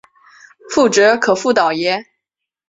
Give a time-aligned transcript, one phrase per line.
[0.73, 2.07] 覆辙可复蹈耶？